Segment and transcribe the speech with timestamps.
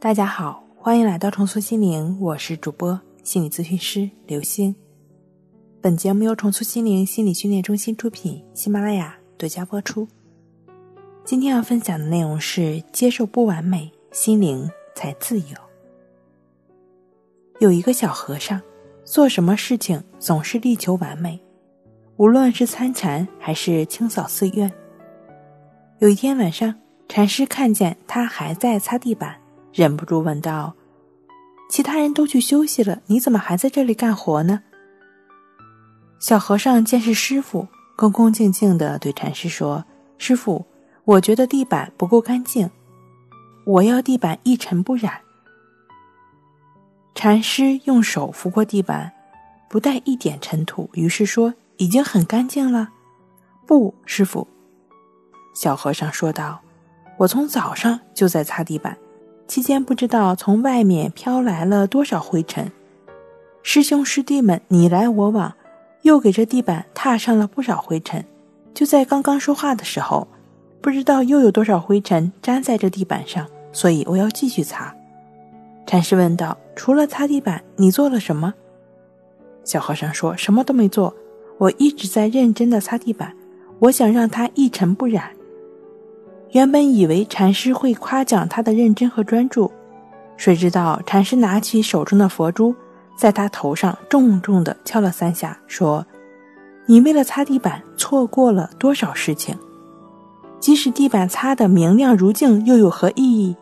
[0.00, 4.74] 大家好，欢迎来到重塑心灵，我是主播心理咨询师刘星。
[5.82, 10.08] 本节目由重塑心灵心理训练中心出品，喜马拉雅独家播出。
[11.22, 15.54] 今天要分享的内容是：接受不完美，心灵才自由。
[17.58, 18.58] 有一个小和尚，
[19.04, 21.38] 做什么事情总是力求完美，
[22.16, 24.72] 无论是参禅还是清扫寺院。
[25.98, 26.74] 有一天晚上，
[27.06, 29.38] 禅师看见他还在擦地板。
[29.72, 30.74] 忍不住问道
[31.70, 34.62] ：“其他人都去休息了，你怎么还在这里干活呢？”
[36.18, 39.84] 小和尚见是师傅，恭恭敬敬的对禅师说
[40.18, 40.66] ：“师傅，
[41.04, 42.70] 我觉得地板不够干净，
[43.64, 45.20] 我要地板一尘不染。”
[47.14, 49.12] 禅师用手拂过地板，
[49.68, 52.90] 不带一点尘土，于是说：“已经很干净了。
[53.66, 54.46] ”“不，师傅。”
[55.54, 56.60] 小和尚说道
[57.18, 58.96] ：“我从早上就在擦地板。”
[59.50, 62.70] 期间不知道从外面飘来了多少灰尘，
[63.64, 65.52] 师兄师弟们你来我往，
[66.02, 68.24] 又给这地板踏上了不少灰尘。
[68.72, 70.28] 就在刚刚说话的时候，
[70.80, 74.94] 不知道又有多少灰尘粘在这地板上，所以我要继续擦。
[75.84, 78.54] 禅师问道：“除了擦地板，你做了什么？”
[79.66, 81.12] 小和尚说：“什么都没做，
[81.58, 83.34] 我一直在认真的擦地板，
[83.80, 85.32] 我想让它一尘不染。”
[86.52, 89.70] 原本以为禅师会夸奖他的认真和专注，
[90.36, 92.74] 谁知道禅师拿起手中的佛珠，
[93.16, 96.04] 在他头上重重地敲了三下，说
[96.86, 99.56] ：“你为了擦地板，错过了多少事情？
[100.58, 103.54] 即使地板擦得明亮如镜，又有何意义？”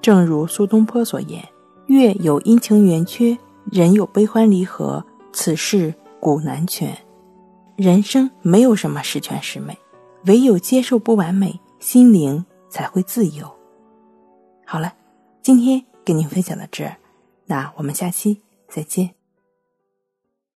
[0.00, 1.42] 正如苏东坡所言
[1.86, 3.36] ：“月有阴晴圆缺，
[3.70, 6.96] 人有悲欢离合，此事古难全。
[7.74, 9.76] 人生没有什么十全十美，
[10.26, 13.52] 唯有接受不完美。”心灵才会自由。
[14.64, 14.94] 好了，
[15.42, 16.96] 今天跟您分享到这儿，
[17.44, 19.12] 那我们下期再见。